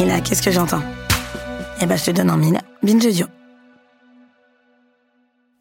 [0.00, 0.80] Et là, qu'est-ce que j'entends?
[1.82, 2.58] Eh ben, je te donne en mille.
[2.82, 3.26] Binge.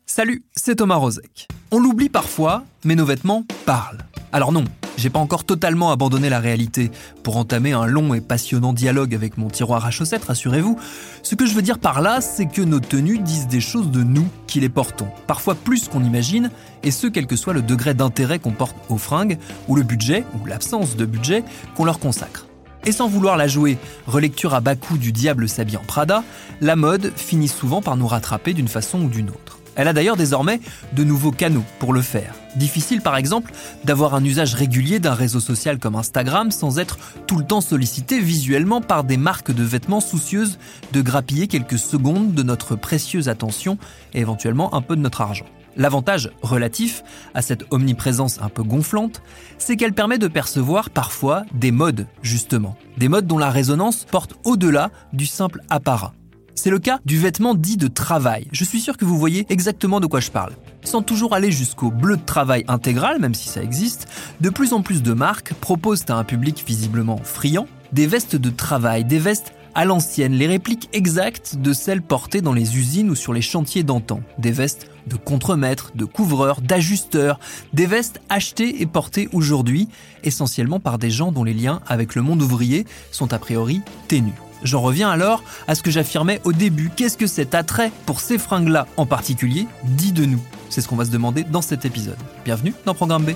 [0.06, 1.50] Salut, c'est Thomas Rozek.
[1.72, 4.06] On l'oublie parfois, mais nos vêtements parlent.
[4.32, 4.64] Alors non,
[4.96, 6.90] j'ai pas encore totalement abandonné la réalité
[7.22, 10.80] pour entamer un long et passionnant dialogue avec mon tiroir à chaussettes, rassurez-vous.
[11.22, 14.04] Ce que je veux dire par là, c'est que nos tenues disent des choses de
[14.04, 16.50] nous qui les portons, parfois plus qu'on imagine,
[16.84, 20.24] et ce quel que soit le degré d'intérêt qu'on porte aux fringues, ou le budget,
[20.40, 21.44] ou l'absence de budget
[21.76, 22.49] qu'on leur consacre.
[22.90, 23.78] Et sans vouloir la jouer,
[24.08, 26.24] relecture à bas coût du diable s'habillant Prada,
[26.60, 29.60] la mode finit souvent par nous rattraper d'une façon ou d'une autre.
[29.76, 30.60] Elle a d'ailleurs désormais
[30.94, 32.34] de nouveaux canaux pour le faire.
[32.56, 33.52] Difficile par exemple
[33.84, 38.20] d'avoir un usage régulier d'un réseau social comme Instagram sans être tout le temps sollicité
[38.20, 40.58] visuellement par des marques de vêtements soucieuses
[40.92, 43.78] de grappiller quelques secondes de notre précieuse attention
[44.16, 45.46] et éventuellement un peu de notre argent.
[45.80, 49.22] L'avantage relatif à cette omniprésence un peu gonflante,
[49.58, 52.76] c'est qu'elle permet de percevoir parfois des modes, justement.
[52.98, 56.14] Des modes dont la résonance porte au-delà du simple apparat.
[56.54, 58.50] C'est le cas du vêtement dit de travail.
[58.52, 60.52] Je suis sûr que vous voyez exactement de quoi je parle.
[60.84, 64.10] Sans toujours aller jusqu'au bleu de travail intégral, même si ça existe,
[64.42, 68.50] de plus en plus de marques proposent à un public visiblement friand des vestes de
[68.50, 73.16] travail, des vestes à l'ancienne, les répliques exactes de celles portées dans les usines ou
[73.16, 74.20] sur les chantiers d'antan.
[74.38, 77.40] Des vestes de contremaîtres, de couvreurs, d'ajusteurs,
[77.72, 79.88] des vestes achetées et portées aujourd'hui,
[80.26, 84.34] essentiellement par des gens dont les liens avec le monde ouvrier sont a priori ténus.
[84.64, 86.92] J'en reviens alors à ce que j'affirmais au début.
[86.94, 90.42] Qu'est-ce que cet attrait pour ces fringues-là en particulier dit de nous?
[90.70, 92.18] C'est ce qu'on va se demander dans cet épisode.
[92.44, 93.30] Bienvenue dans Programme B.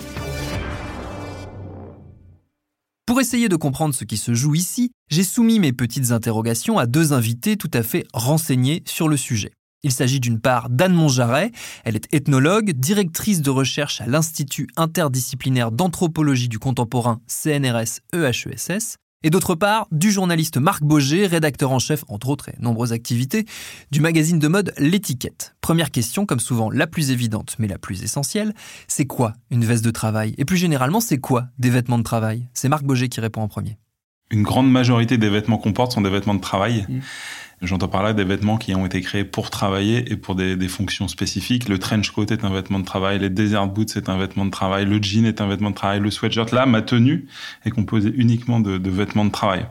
[3.23, 6.85] Pour essayer de comprendre ce qui se joue ici, j'ai soumis mes petites interrogations à
[6.85, 9.53] deux invités tout à fait renseignés sur le sujet.
[9.81, 11.53] Il s'agit d'une part d'Anne Monjaret,
[11.85, 19.29] elle est ethnologue, directrice de recherche à l'Institut interdisciplinaire d'anthropologie du contemporain CNRS EHESS, et
[19.29, 23.45] d'autre part du journaliste Marc Boger, rédacteur en chef, entre autres et nombreuses activités,
[23.91, 25.56] du magazine de mode L'étiquette.
[25.61, 28.53] Première question, comme souvent la plus évidente mais la plus essentielle,
[28.88, 30.35] c'est quoi une veste de travail?
[30.38, 32.47] Et plus généralement, c'est quoi des vêtements de travail?
[32.53, 33.78] C'est Marc Boger qui répond en premier.
[34.31, 36.85] Une grande majorité des vêtements qu'on porte sont des vêtements de travail.
[36.89, 37.00] Mmh.
[37.63, 41.07] J'entends par là des vêtements qui ont été créés pour travailler et pour des, fonctions
[41.07, 41.69] spécifiques.
[41.69, 44.51] Le trench coat est un vêtement de travail, les desert boots c'est un vêtement de
[44.51, 46.51] travail, le jean est un vêtement de travail, le sweatshirt.
[46.51, 47.28] Là, ma tenue
[47.66, 49.66] est composée uniquement de vêtements de travail.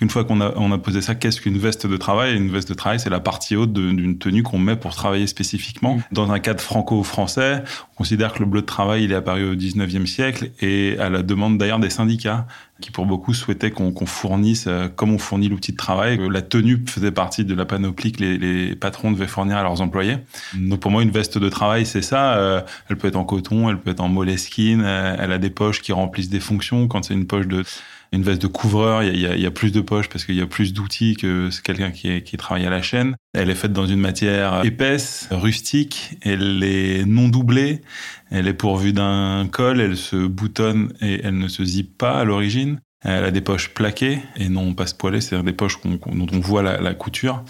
[0.00, 2.36] Une fois qu'on a, on a posé ça, qu'est-ce qu'une veste de travail?
[2.36, 5.96] Une veste de travail, c'est la partie haute d'une tenue qu'on met pour travailler spécifiquement.
[5.96, 6.02] Mmh.
[6.12, 7.62] Dans un cadre franco-français,
[7.92, 11.10] on considère que le bleu de travail, il est apparu au 19e siècle et à
[11.10, 12.46] la demande d'ailleurs des syndicats
[12.80, 16.82] qui pour beaucoup souhaitaient qu'on fournisse, euh, comme on fournit l'outil de travail, la tenue
[16.86, 20.16] faisait partie de la panoplie que les, les, patrons devaient fournir à leurs employés.
[20.54, 22.36] Donc pour moi, une veste de travail, c'est ça.
[22.36, 25.50] Euh, elle peut être en coton, elle peut être en moleskine, euh, elle a des
[25.50, 26.88] poches qui remplissent des fonctions.
[26.88, 27.64] Quand c'est une poche de
[28.12, 30.40] une veste de couvreur, il y a, y a, plus de poches parce qu'il y
[30.40, 33.14] a plus d'outils que quelqu'un qui, qui travaille à la chaîne.
[33.34, 37.82] Elle est faite dans une matière épaisse, rustique, elle est non doublée,
[38.30, 42.24] elle est pourvue d'un col, elle se boutonne et elle ne se zippe pas à
[42.24, 42.80] l'origine.
[43.02, 46.62] Elle a des poches plaquées et non passe poilées, c'est-à-dire des poches dont on voit
[46.62, 47.42] la, couture.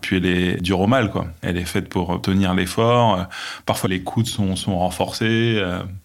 [0.00, 1.26] Puis elle est dure au mal, quoi.
[1.42, 3.26] Elle est faite pour tenir l'effort.
[3.66, 5.62] Parfois les coudes sont, sont renforcés.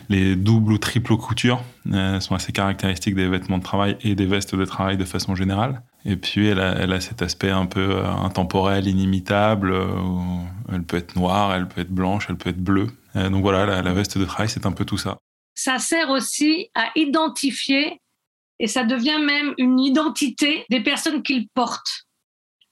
[0.09, 4.25] Les doubles ou triples coutures euh, sont assez caractéristiques des vêtements de travail et des
[4.25, 5.83] vestes de travail de façon générale.
[6.03, 9.71] Et puis elle a, elle a cet aspect un peu euh, intemporel, inimitable.
[9.71, 9.87] Euh,
[10.73, 12.87] elle peut être noire, elle peut être blanche, elle peut être bleue.
[13.15, 15.17] donc voilà, la veste de travail, c'est un peu tout ça.
[15.55, 17.99] Ça sert aussi à identifier
[18.59, 22.05] et ça devient même une identité des personnes qu'il porte.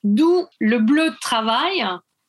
[0.03, 1.85] D'où le bleu de travail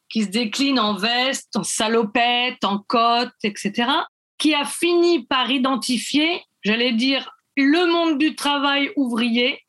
[0.09, 3.91] qui se décline en veste, en salopette, en cotte, etc.,
[4.39, 9.61] qui a fini par identifier, j'allais dire, le monde du travail ouvrier.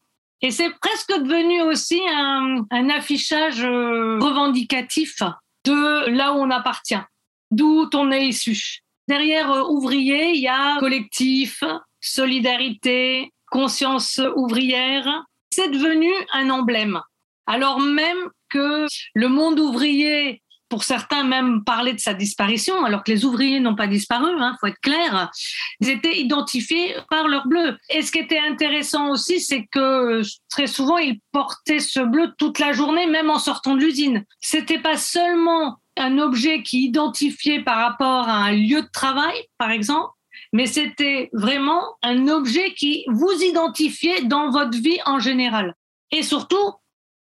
[0.42, 5.18] Et c'est presque devenu aussi un, un affichage euh, revendicatif
[5.66, 7.02] de là où on appartient,
[7.52, 8.80] d'où on est issu.
[9.08, 11.64] Derrière euh, ouvrier, il y a collectif,
[12.00, 17.02] solidarité, conscience ouvrière, c'est devenu un emblème.
[17.48, 23.12] Alors même que le monde ouvrier pour certains même parler de sa disparition, alors que
[23.12, 25.32] les ouvriers n'ont pas disparu, il hein, faut être clair.
[25.82, 27.76] Ils étaient identifiés par leur bleu.
[27.90, 32.60] Et ce qui était intéressant aussi, c'est que très souvent, ils portaient ce bleu toute
[32.60, 34.24] la journée, même en sortant de l'usine.
[34.40, 39.72] C'était pas seulement un objet qui identifiait par rapport à un lieu de travail, par
[39.72, 40.10] exemple,
[40.54, 45.76] mais c'était vraiment un objet qui vous identifiait dans votre vie en général.
[46.12, 46.74] Et surtout,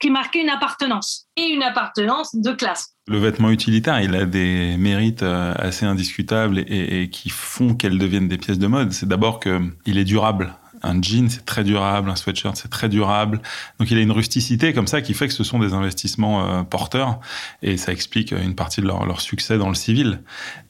[0.00, 2.96] qui marquait une appartenance et une appartenance de classe.
[3.06, 7.98] Le vêtement utilitaire, il a des mérites euh, assez indiscutables et, et qui font qu'elles
[7.98, 8.92] deviennent des pièces de mode.
[8.92, 13.40] C'est d'abord qu'il est durable un jean, c'est très durable, un sweatshirt, c'est très durable.
[13.78, 16.62] Donc il a une rusticité comme ça qui fait que ce sont des investissements euh,
[16.62, 17.20] porteurs
[17.62, 20.20] et ça explique une partie de leur, succès dans le civil.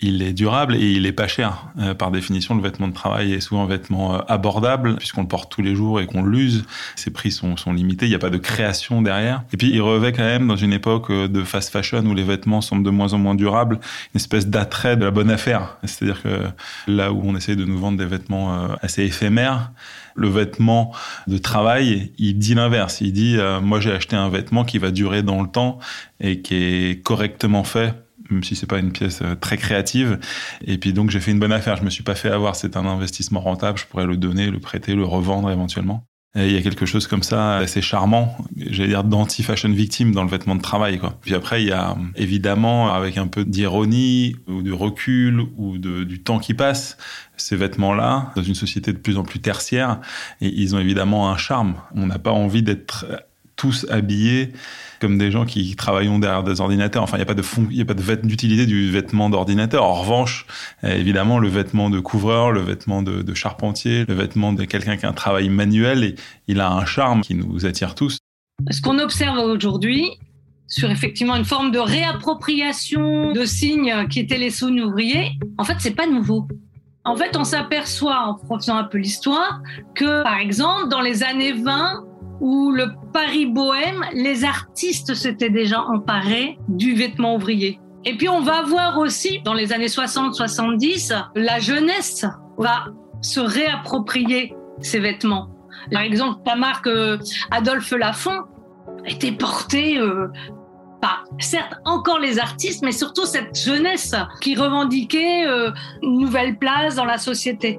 [0.01, 1.67] Il est durable et il est pas cher.
[1.79, 5.29] Euh, par définition, le vêtement de travail est souvent un vêtement euh, abordable puisqu'on le
[5.29, 6.65] porte tous les jours et qu'on l'use.
[6.97, 9.45] Ses prix sont, sont limités, il n'y a pas de création derrière.
[9.53, 12.61] Et puis il revêt quand même dans une époque de fast fashion où les vêtements
[12.61, 13.77] semblent de moins en moins durables,
[14.15, 15.77] une espèce d'attrait de la bonne affaire.
[15.85, 16.43] C'est-à-dire que
[16.87, 19.71] là où on essaie de nous vendre des vêtements assez éphémères,
[20.15, 20.93] le vêtement
[21.27, 23.01] de travail, il dit l'inverse.
[23.01, 25.79] Il dit, euh, moi j'ai acheté un vêtement qui va durer dans le temps
[26.21, 27.95] et qui est correctement fait
[28.31, 30.19] même si c'est pas une pièce euh, très créative.
[30.65, 31.77] Et puis donc j'ai fait une bonne affaire.
[31.77, 32.57] Je me suis pas fait avoir.
[32.57, 33.79] C'est un investissement rentable.
[33.79, 36.05] Je pourrais le donner, le prêter, le revendre éventuellement.
[36.35, 40.23] Et il y a quelque chose comme ça assez charmant, j'allais dire d'anti-fashion victime dans
[40.23, 40.99] le vêtement de travail.
[40.99, 41.19] Quoi.
[41.21, 46.05] Puis après, il y a évidemment, avec un peu d'ironie ou de recul ou de,
[46.05, 46.97] du temps qui passe,
[47.37, 50.01] ces vêtements-là, dans une société de plus en plus tertiaire,
[50.41, 51.75] ils ont évidemment un charme.
[51.95, 53.05] On n'a pas envie d'être
[53.63, 54.53] tous habillés
[55.01, 57.05] comme des gens qui travaillent derrière des ordinateurs.
[57.05, 59.85] Enfin, il n'y a pas de il y a pas d'utilité du vêtement d'ordinateur.
[59.85, 60.47] En revanche,
[60.83, 65.09] évidemment, le vêtement de couvreur, le vêtement de, charpentier, le vêtement de quelqu'un qui a
[65.09, 66.17] un travail manuel,
[66.49, 68.19] il a un charme qui nous attire tous.
[68.69, 70.11] Ce qu'on observe aujourd'hui,
[70.67, 75.77] sur effectivement une forme de réappropriation de signes qui étaient les sous ouvriers, en fait,
[75.79, 76.49] c'est pas nouveau.
[77.05, 79.61] En fait, on s'aperçoit, en faisant un peu l'histoire,
[79.95, 82.05] que, par exemple, dans les années 20,
[82.43, 87.79] où le Paris bohème, les artistes s'étaient déjà emparés du vêtement ouvrier.
[88.05, 92.27] Et puis on va voir aussi, dans les années 60-70, la jeunesse
[92.59, 92.87] va
[93.21, 95.51] se réapproprier ces vêtements.
[95.93, 97.17] Par exemple, la marque euh,
[97.53, 98.43] Adolphe Lafont
[99.07, 100.27] était portée euh,
[101.01, 105.71] par, certes, encore les artistes, mais surtout cette jeunesse qui revendiquait euh,
[106.03, 107.79] une nouvelle place dans la société.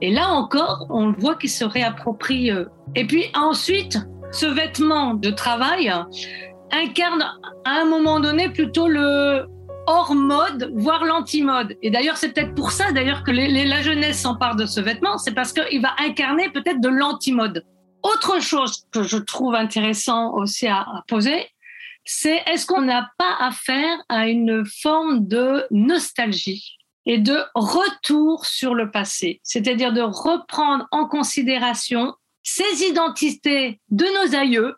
[0.00, 2.50] Et là encore, on voit qu'il se réapproprie.
[2.50, 2.66] Euh.
[2.94, 3.98] Et puis ensuite,
[4.32, 5.92] ce vêtement de travail
[6.72, 7.22] incarne
[7.64, 9.46] à un moment donné plutôt le
[9.86, 11.76] hors mode, voire l'anti-mode.
[11.82, 15.34] Et d'ailleurs, c'est peut-être pour ça d'ailleurs que la jeunesse s'empare de ce vêtement, c'est
[15.34, 17.64] parce qu'il va incarner peut-être de l'anti-mode.
[18.02, 21.48] Autre chose que je trouve intéressant aussi à poser,
[22.04, 26.76] c'est est-ce qu'on n'a pas affaire à une forme de nostalgie?
[27.06, 34.36] Et de retour sur le passé, c'est-à-dire de reprendre en considération ces identités de nos
[34.36, 34.74] aïeux.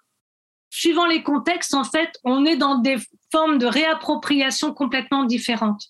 [0.71, 2.97] Suivant les contextes, en fait, on est dans des
[3.31, 5.85] formes de réappropriation complètement différentes.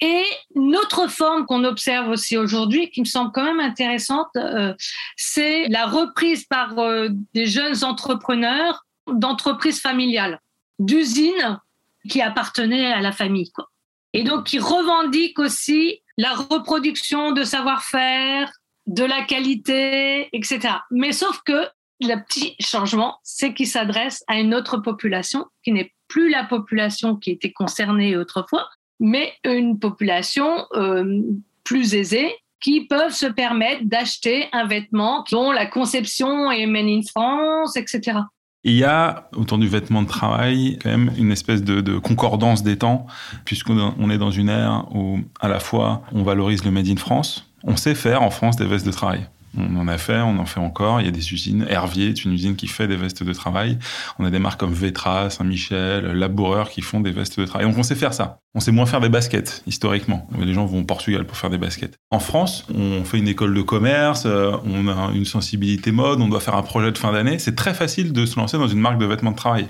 [0.00, 0.24] Et
[0.56, 4.74] notre forme qu'on observe aussi aujourd'hui, qui me semble quand même intéressante, euh,
[5.16, 10.40] c'est la reprise par euh, des jeunes entrepreneurs d'entreprises familiales
[10.80, 11.60] d'usines
[12.08, 13.52] qui appartenaient à la famille.
[13.52, 13.68] Quoi.
[14.12, 18.50] Et donc, qui revendiquent aussi la reproduction de savoir-faire,
[18.86, 20.74] de la qualité, etc.
[20.90, 21.66] Mais sauf que
[22.00, 27.16] le petit changement, c'est qu'il s'adresse à une autre population qui n'est plus la population
[27.16, 28.68] qui était concernée autrefois,
[29.00, 31.22] mais une population euh,
[31.64, 37.00] plus aisée qui peuvent se permettre d'acheter un vêtement dont la conception est made in
[37.02, 38.18] France, etc.
[38.64, 42.78] Il y a, autour du vêtement de travail, quand même une espèce de, concordance des
[42.78, 43.06] temps,
[43.44, 47.50] puisqu'on est dans une ère où, à la fois, on valorise le Made in France,
[47.64, 49.26] on sait faire en France des vestes de travail.
[49.56, 51.00] On en a fait, on en fait encore.
[51.00, 51.66] Il y a des usines.
[51.68, 53.78] Hervier est une usine qui fait des vestes de travail.
[54.18, 57.66] On a des marques comme Vetra, Saint-Michel, Laboureur qui font des vestes de travail.
[57.66, 58.38] Donc on sait faire ça.
[58.54, 60.28] On sait moins faire des baskets, historiquement.
[60.38, 61.98] Les gens vont au Portugal pour faire des baskets.
[62.10, 66.28] En France, on fait une école de commerce, euh, on a une sensibilité mode, on
[66.28, 67.38] doit faire un projet de fin d'année.
[67.38, 69.68] C'est très facile de se lancer dans une marque de vêtements de travail.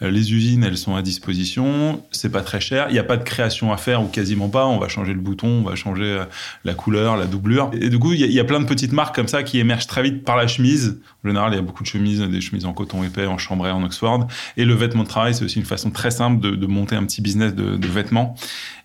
[0.00, 3.18] Euh, les usines, elles sont à disposition, c'est pas très cher, il n'y a pas
[3.18, 4.66] de création à faire ou quasiment pas.
[4.66, 6.24] On va changer le bouton, on va changer euh,
[6.64, 7.70] la couleur, la doublure.
[7.78, 10.02] Et du coup, il y, a plein de petites marques comme ça qui émergent très
[10.02, 11.02] vite par la chemise.
[11.22, 13.72] En général, il y a beaucoup de chemises, des chemises en coton épais, en chambray,
[13.72, 14.26] en Oxford.
[14.56, 17.20] Et le vêtement de travail, c'est aussi une façon très simple de, monter un petit
[17.20, 18.34] business de vêtements évidemment.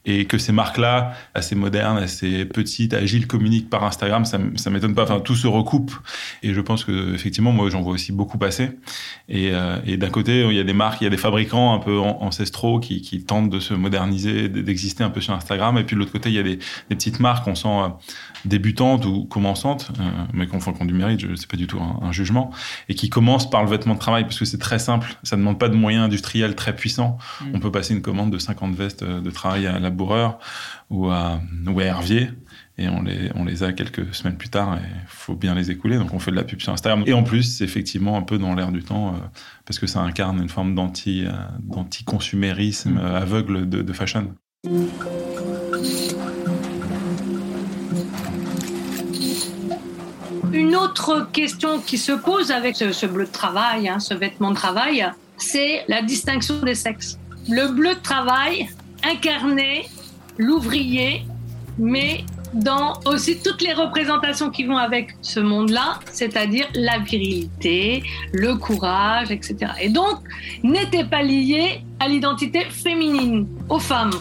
[0.08, 4.96] Et que ces marques-là, assez modernes, assez petites, agiles, communiquent par Instagram, ça, ça m'étonne
[4.96, 5.04] pas.
[5.04, 5.92] Enfin, tout se recoupe.
[6.42, 8.72] Et je pense que effectivement, moi, j'en vois aussi beaucoup passer.
[9.30, 11.74] Et, euh, et d'un côté, il y a des marques, il y a des fabricants
[11.74, 15.78] un peu ancestraux qui, qui tentent de se moderniser, d'exister un peu sur Instagram.
[15.78, 17.90] Et puis de l'autre côté, il y a des, des petites marques, on sent euh,
[18.46, 22.00] débutantes ou commençantes, euh, mais qu'on font du mérite, je sais pas du tout un,
[22.02, 22.52] un, jugement,
[22.90, 25.18] et qui commencent par le vêtement de travail parce que c'est très simple.
[25.24, 27.18] Ça ne demande pas de moyens industriels très puissants.
[27.42, 27.46] Mm.
[27.56, 30.40] On peut passer une commande de 50 vestes de travail à la laboureur
[30.90, 32.30] ou à, ou à Hervier
[32.78, 35.72] et on les, on les a quelques semaines plus tard et il faut bien les
[35.72, 35.98] écouler.
[35.98, 37.04] Donc on fait de la pub sur Instagram.
[37.08, 39.18] Et en plus, c'est effectivement un peu dans l'air du temps euh,
[39.66, 42.98] parce que ça incarne une forme euh, d'anti-consumérisme mm.
[43.00, 44.32] aveugle de, de, fashion.
[50.54, 54.52] Une autre question qui se pose avec ce, ce bleu de travail, hein, ce vêtement
[54.52, 55.06] de travail,
[55.38, 57.18] c'est la distinction des sexes.
[57.50, 58.68] Le bleu de travail
[59.12, 59.86] incarnait
[60.38, 61.26] l'ouvrier,
[61.78, 62.24] mais
[62.54, 69.32] dans aussi toutes les représentations qui vont avec ce monde-là, c'est-à-dire la virilité, le courage,
[69.32, 69.72] etc.
[69.82, 70.20] Et donc,
[70.64, 74.12] n'était pas lié à l'identité féminine, aux femmes.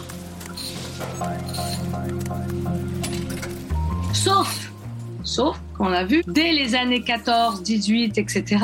[4.13, 4.71] Sauf,
[5.23, 8.57] sauf qu'on a vu dès les années 14, 18, etc.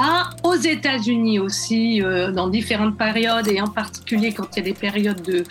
[0.44, 4.74] Aux États-Unis aussi, euh, dans différentes périodes, et en particulier quand il y a des
[4.74, 5.44] périodes de,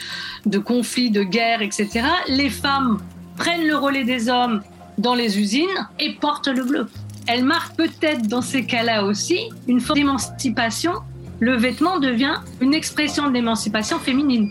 [0.47, 3.01] de conflits, de guerre, etc., les femmes
[3.37, 4.63] prennent le relais des hommes
[4.99, 6.89] dans les usines et portent le bleu.
[7.27, 10.93] Elle marque peut-être dans ces cas-là aussi une forme d'émancipation.
[11.41, 14.51] Le vêtement devient une expression d'émancipation féminine.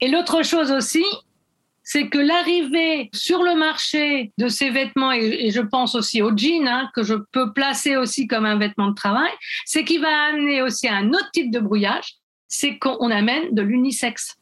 [0.00, 1.04] Et l'autre chose aussi,
[1.90, 6.68] c'est que l'arrivée sur le marché de ces vêtements, et, je pense aussi au jean,
[6.68, 9.30] hein, que je peux placer aussi comme un vêtement de travail,
[9.64, 12.16] c'est qu'il va amener aussi un autre type de brouillage,
[12.46, 14.36] c'est qu'on amène de l'unisexe.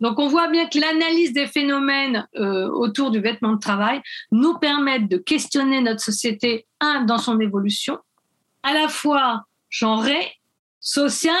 [0.00, 4.58] Donc on voit bien que l'analyse des phénomènes euh, autour du vêtement de travail nous
[4.58, 7.96] permet de questionner notre société, un, dans son évolution,
[8.64, 10.32] à la fois genrée,
[10.80, 11.36] sociale,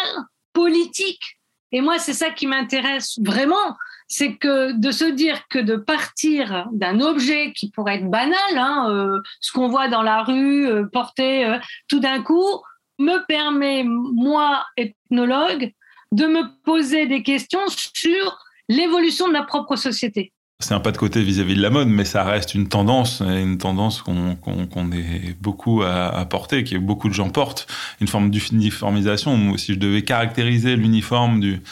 [0.52, 1.40] politique.
[1.72, 3.76] Et moi, c'est ça qui m'intéresse vraiment,
[4.12, 8.90] c'est que de se dire que de partir d'un objet qui pourrait être banal, hein,
[8.90, 11.56] euh, ce qu'on voit dans la rue, euh, porté euh,
[11.88, 12.60] tout d'un coup,
[12.98, 15.72] me permet, moi, ethnologue,
[16.12, 18.38] de me poser des questions sur
[18.68, 20.34] l'évolution de ma propre société.
[20.60, 23.56] C'est un pas de côté vis-à-vis de la mode, mais ça reste une tendance, une
[23.56, 27.66] tendance qu'on qu est beaucoup à, à, porter, que beaucoup de gens portent,
[28.00, 29.56] une forme d'uniformisation.
[29.56, 31.62] Si je devais caractériser l'uniforme du,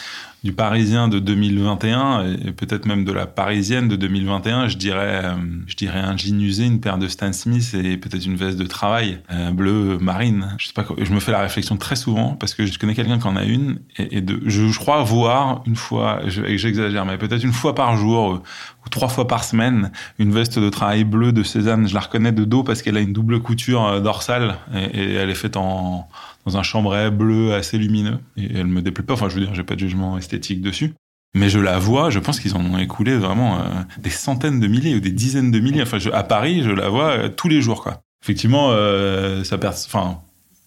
[0.42, 5.34] du Parisien de 2021 et peut-être même de la Parisienne de 2021, je dirais, euh,
[5.66, 8.64] je dirais un jean usé, une paire de Stan Smith et peut-être une veste de
[8.64, 10.54] travail euh, bleu marine.
[10.58, 13.18] Je sais pas, je me fais la réflexion très souvent parce que je connais quelqu'un
[13.18, 17.74] qui en a une et, je, crois voir une fois, j'exagère, mais peut-être une fois
[17.74, 18.42] par jour euh,
[18.84, 21.88] ou trois fois par semaine une veste de travail bleu de Cézanne.
[21.88, 25.34] Je la reconnais de dos parce qu'elle a une double couture dorsale et, elle est
[25.34, 26.08] faite en
[26.46, 28.18] dans un chambray bleu assez lumineux.
[28.36, 29.14] Et elle me déplaît pas.
[29.14, 30.94] Enfin, je veux dire, j'ai pas de jugement esthétique dessus.
[31.34, 33.64] Mais je la vois, je pense qu'ils en ont écoulé vraiment euh,
[33.98, 35.82] des centaines de milliers ou des dizaines de milliers.
[35.82, 38.02] Enfin, à Paris, je la vois euh, tous les jours, quoi.
[38.22, 39.74] Effectivement, euh, ça perd.
[39.86, 40.20] Enfin,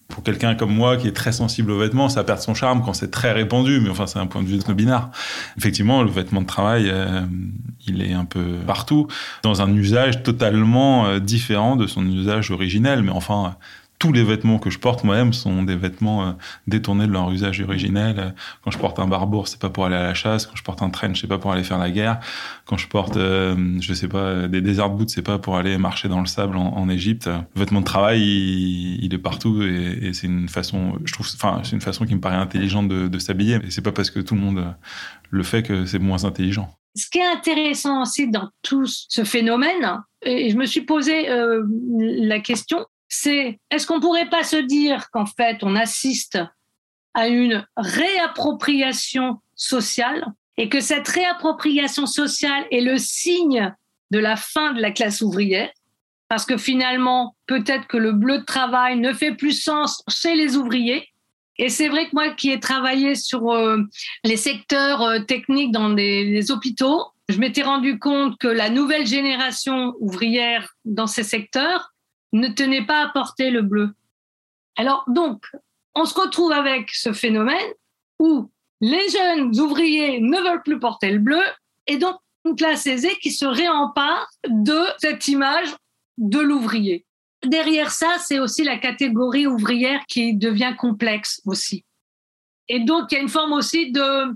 [0.08, 2.92] pour quelqu'un comme moi qui est très sensible aux vêtements, ça perd son charme quand
[2.92, 3.80] c'est très répandu.
[3.80, 5.10] Mais enfin, c'est un point de vue de binaire.
[5.56, 7.22] Effectivement, le vêtement de travail, euh,
[7.86, 9.08] il est un peu partout,
[9.42, 13.02] dans un usage totalement euh, différent de son usage originel.
[13.02, 13.56] Mais enfin,
[13.98, 16.32] tous les vêtements que je porte moi-même sont des vêtements euh,
[16.66, 18.34] détournés de leur usage originel.
[18.62, 20.46] Quand je porte un barbour, c'est pas pour aller à la chasse.
[20.46, 22.20] Quand je porte un trench, c'est pas pour aller faire la guerre.
[22.66, 26.08] Quand je porte, euh, je sais pas, des desert boots, c'est pas pour aller marcher
[26.08, 27.26] dans le sable en, Égypte.
[27.26, 31.72] Le vêtement de travail, il, est partout et, c'est une façon, je trouve, enfin, c'est
[31.72, 33.58] une façon qui me paraît intelligente de, de s'habiller.
[33.66, 34.74] Et c'est pas parce que tout le monde
[35.30, 36.70] le fait que c'est moins intelligent.
[36.96, 41.64] Ce qui est intéressant aussi dans tout ce phénomène, et je me suis posé euh,
[41.98, 46.38] la question, c'est est-ce qu'on pourrait pas se dire qu'en fait on assiste
[47.14, 53.72] à une réappropriation sociale et que cette réappropriation sociale est le signe
[54.10, 55.70] de la fin de la classe ouvrière?
[56.28, 60.56] Parce que finalement peut-être que le bleu de travail ne fait plus sens chez les
[60.56, 61.08] ouvriers.
[61.56, 63.80] Et c'est vrai que moi qui ai travaillé sur euh,
[64.24, 69.06] les secteurs euh, techniques dans des, les hôpitaux, je m'étais rendu compte que la nouvelle
[69.06, 71.93] génération ouvrière dans ces secteurs
[72.34, 73.94] ne tenait pas à porter le bleu.
[74.76, 75.46] Alors donc,
[75.94, 77.72] on se retrouve avec ce phénomène
[78.18, 78.50] où
[78.80, 81.40] les jeunes ouvriers ne veulent plus porter le bleu
[81.86, 85.74] et donc une classe aisée qui se réempare de cette image
[86.18, 87.06] de l'ouvrier.
[87.44, 91.84] Derrière ça, c'est aussi la catégorie ouvrière qui devient complexe aussi.
[92.68, 94.34] Et donc, il y a une forme aussi de,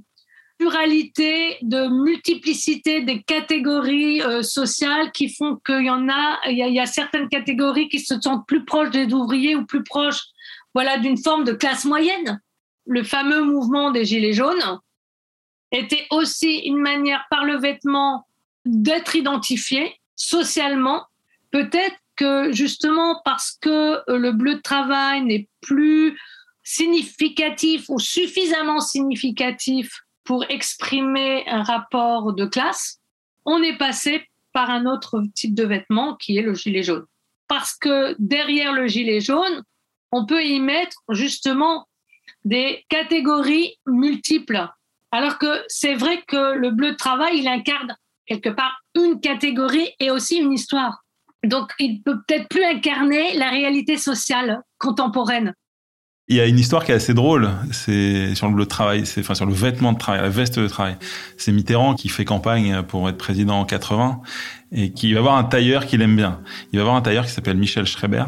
[0.59, 6.81] pluralité, de multiplicité des catégories euh, sociales qui font qu'il y en a, il y,
[6.81, 10.25] a, certaines catégories qui se sentent plus proches des ouvriers ou plus proches,
[10.75, 12.41] voilà, d'une forme de classe moyenne.
[12.87, 14.81] Le fameux mouvement des Gilets jaunes
[15.71, 18.27] était aussi une manière par le vêtement
[18.65, 21.05] d'être identifié socialement.
[21.53, 26.19] Peut-être que justement parce que le bleu de travail n'est plus
[26.65, 32.99] significatif ou suffisamment significatif pour exprimer un rapport de classe,
[33.47, 37.07] on est passé par un autre type de vêtement qui est le gilet jaune.
[37.49, 39.63] Parce que derrière le gilet jaune,
[40.13, 41.89] on peut y mettre justement
[42.45, 44.69] des catégories multiples.
[45.13, 49.95] Alors que c'est vrai que le bleu de travail, il incarne quelque part une catégorie
[49.99, 51.05] et aussi une histoire.
[51.43, 55.55] Donc, il peut peut-être plus incarner la réalité sociale contemporaine.
[56.31, 59.35] Il y a une histoire qui est assez drôle, c'est sur le travail, c'est enfin
[59.35, 60.97] sur le vêtement de travail, la veste de travail.
[61.39, 64.21] C'est Mitterrand qui fait campagne pour être président en 80
[64.71, 66.41] et qui va voir un tailleur qu'il aime bien.
[66.75, 68.25] Il va voir un tailleur qui s'appelle Michel Schreiber.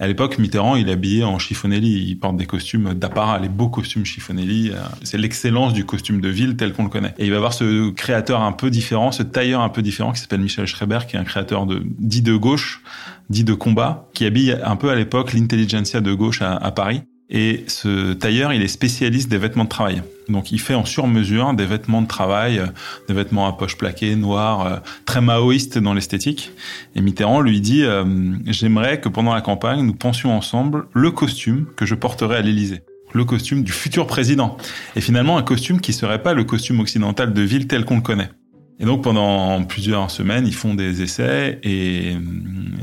[0.00, 2.08] À l'époque, Mitterrand, il est habillé en chiffonelli.
[2.08, 4.72] Il porte des costumes d'apparat, les beaux costumes chiffonelli.
[5.02, 7.12] C'est l'excellence du costume de ville tel qu'on le connaît.
[7.18, 10.20] Et il va voir ce créateur un peu différent, ce tailleur un peu différent qui
[10.20, 12.80] s'appelle Michel Schreiber, qui est un créateur de, dit de gauche,
[13.28, 17.02] dit de combat, qui habille un peu à l'époque l'intelligentsia de gauche à Paris.
[17.30, 20.02] Et ce tailleur, il est spécialiste des vêtements de travail.
[20.28, 22.66] Donc il fait en sur-mesure des vêtements de travail, euh,
[23.08, 26.52] des vêtements à poche plaquée, noirs, euh, très maoïstes dans l'esthétique.
[26.94, 28.04] Et Mitterrand lui dit euh,
[28.46, 32.82] J'aimerais que pendant la campagne, nous pensions ensemble le costume que je porterai à l'Élysée
[33.12, 34.56] le costume du futur président.
[34.96, 38.02] Et finalement, un costume qui serait pas le costume occidental de ville tel qu'on le
[38.02, 38.28] connaît.
[38.80, 42.18] Et donc pendant plusieurs semaines, ils font des essais et euh,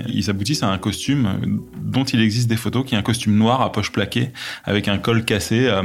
[0.07, 3.61] ils aboutissent à un costume dont il existe des photos, qui est un costume noir
[3.61, 4.31] à poche plaquée
[4.63, 5.83] avec un col cassé, euh,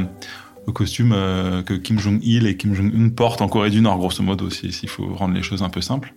[0.65, 4.23] le costume euh, que Kim Jong-il et Kim Jong-un portent en Corée du Nord, grosso
[4.23, 6.13] modo, s'il faut rendre les choses un peu simples.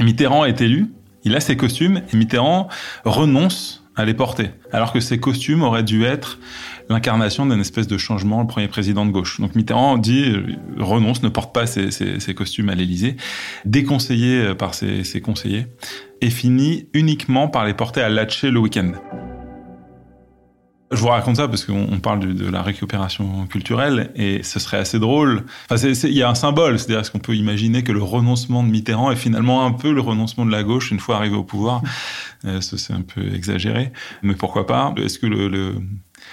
[0.00, 0.86] Mitterrand est élu,
[1.24, 2.68] il a ses costumes et Mitterrand
[3.04, 6.38] renonce à les porter, alors que ces costumes auraient dû être
[6.88, 9.40] l'incarnation d'une espèce de changement, le premier président de gauche.
[9.40, 13.16] Donc Mitterrand dit euh, renonce, ne porte pas ses, costumes à l'Élysée,
[13.64, 15.66] déconseillé euh, par ses, conseillers,
[16.20, 18.92] et finit uniquement par les porter à Latché le week-end.
[20.94, 24.98] Je vous raconte ça parce qu'on parle de, la récupération culturelle et ce serait assez
[24.98, 25.44] drôle.
[25.68, 28.68] Enfin, il y a un symbole, c'est-à-dire est-ce qu'on peut imaginer que le renoncement de
[28.68, 31.82] Mitterrand est finalement un peu le renoncement de la gauche une fois arrivé au pouvoir.
[32.44, 34.94] Euh, c'est un peu exagéré, mais pourquoi pas?
[34.96, 35.74] Est-ce que le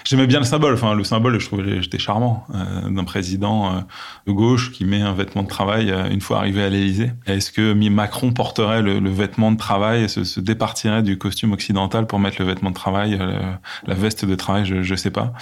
[0.05, 0.73] J'aimais bien le symbole.
[0.73, 3.79] Enfin, le symbole, je trouvais j'étais charmant euh, d'un président euh,
[4.27, 7.11] de gauche qui met un vêtement de travail euh, une fois arrivé à l'Élysée.
[7.25, 12.19] Est-ce que Macron porterait le, vêtement de travail, se, se, départirait du costume occidental pour
[12.19, 13.19] mettre le vêtement de travail,
[13.85, 15.33] la veste de travail Je ne sais pas.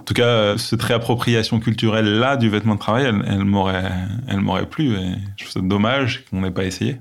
[0.00, 3.90] En tout cas, cette réappropriation culturelle là du vêtement de travail, elle, elle m'aurait,
[4.28, 4.94] elle m'aurait plu.
[4.94, 7.00] Et je trouve ça dommage qu'on n'ait pas essayé.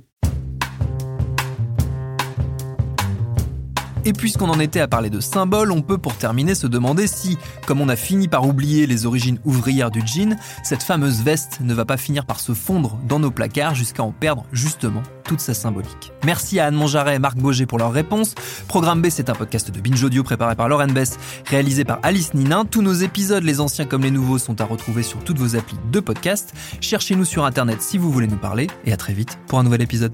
[4.08, 7.40] Et puisqu'on en était à parler de symboles, on peut pour terminer se demander si,
[7.66, 11.74] comme on a fini par oublier les origines ouvrières du jean, cette fameuse veste ne
[11.74, 15.56] va pas finir par se fondre dans nos placards jusqu'à en perdre justement toute sa
[15.56, 16.12] symbolique.
[16.24, 18.36] Merci à Anne Monjaret et Marc Boger pour leurs réponses.
[18.68, 22.36] Programme B, c'est un podcast de Binge Audio préparé par Lauren Bess, réalisé par Alice
[22.36, 22.66] Ninin.
[22.66, 25.78] Tous nos épisodes, les anciens comme les nouveaux, sont à retrouver sur toutes vos applis
[25.92, 26.54] de podcast.
[26.80, 28.68] Cherchez-nous sur Internet si vous voulez nous parler.
[28.86, 30.14] Et à très vite pour un nouvel épisode.